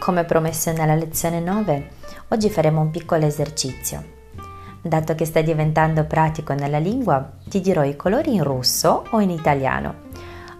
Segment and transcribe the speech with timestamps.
[0.00, 1.90] Come promesso nella lezione 9,
[2.28, 4.14] oggi faremo un piccolo esercizio.
[4.80, 9.30] Dato che sta diventando pratico nella lingua, ti dirò i colori in russo o in
[9.30, 10.04] italiano.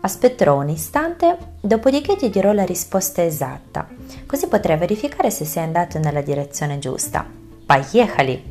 [0.00, 3.86] Aspetterò un istante, dopodiché ti dirò la risposta esatta,
[4.26, 7.24] così potrai verificare se sei andato nella direzione giusta.
[7.66, 8.50] Поехали!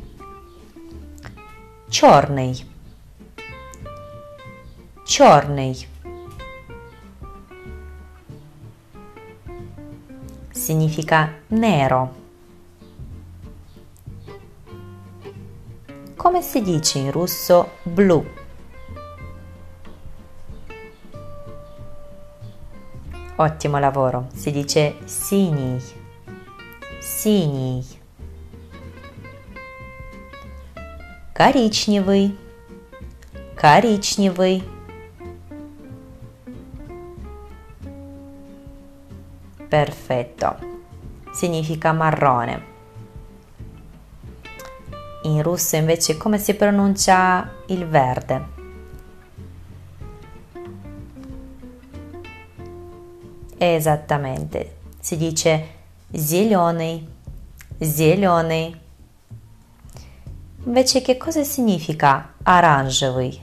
[1.88, 2.70] Черный
[5.04, 5.86] Черный
[10.56, 12.20] significa nero.
[16.16, 18.24] Come si dice in russo blu?
[23.36, 25.82] Ottimo lavoro, si dice синий.
[27.00, 27.84] Синий.
[31.32, 32.38] Коричневый.
[33.54, 34.62] Коричневый.
[39.68, 40.58] Perfetto.
[41.32, 42.70] Significa marrone.
[45.24, 48.46] In russo invece come si pronuncia il verde?
[53.56, 54.76] Esattamente.
[54.98, 55.66] Si dice
[56.12, 57.06] zielonej,
[57.78, 58.80] zielonej.
[60.64, 63.40] Invece che cosa significa оранжевый?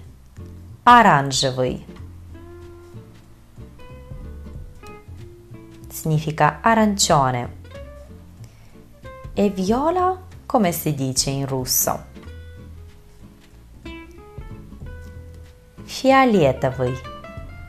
[0.83, 1.85] Оранжевый.
[5.94, 7.58] significa arancione.
[9.33, 12.05] E viola come si dice in russo?
[15.83, 16.97] Фиолетовый.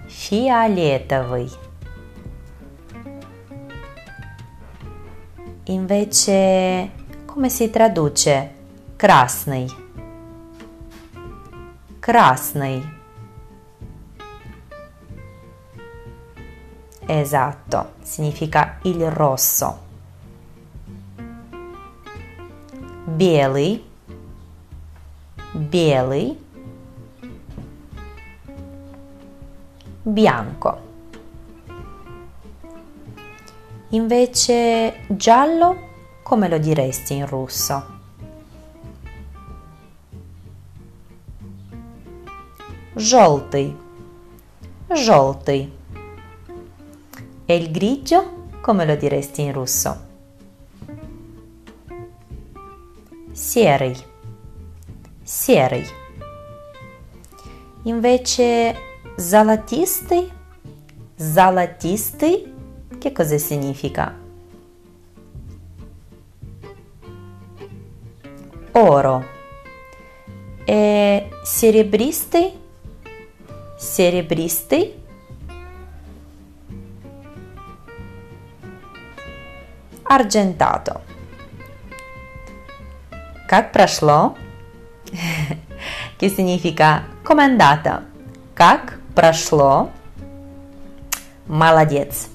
[0.06, 1.50] Фиолетовый.
[5.64, 6.90] Invece,
[7.26, 8.54] come si traduce?
[8.96, 9.66] Красный.
[12.00, 12.82] Красный.
[17.06, 19.88] Esatto, significa il rosso.
[23.04, 23.84] Белый,
[25.52, 26.38] белый,
[30.02, 30.88] bianco.
[33.88, 35.88] Invece giallo,
[36.22, 37.98] come lo diresti in russo?
[42.94, 43.76] Желтый,
[44.92, 45.73] желтый.
[47.47, 50.13] E il grigio come lo diresti in russo?
[53.31, 53.95] Serei.
[55.21, 55.85] Serei.
[57.83, 58.75] Invece
[59.15, 60.31] zalatisti?
[61.15, 62.53] Zalatisti?
[62.97, 64.17] Che cosa significa?
[68.71, 69.25] Oro.
[70.65, 72.53] E cerebristi?
[73.77, 75.03] Cerebristi?
[80.14, 81.00] argentato.
[83.46, 84.36] Как прошло?
[86.16, 88.06] che significa com'è andata?
[88.54, 89.90] Как прошло?
[91.46, 92.28] Молодец!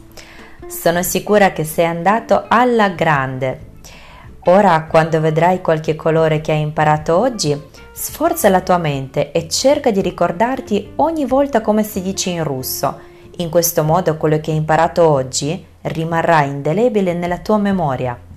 [0.67, 3.73] Sono sicura che sei andato alla grande.
[4.47, 7.59] Ora, quando vedrai qualche colore che hai imparato oggi,
[7.91, 12.99] sforza la tua mente e cerca di ricordarti ogni volta come si dice in russo.
[13.37, 18.29] In questo modo quello che hai imparato oggi rimarrà indelebile nella tua memoria.